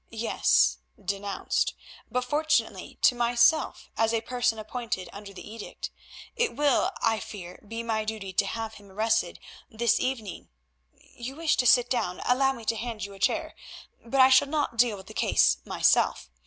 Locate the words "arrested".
8.89-9.39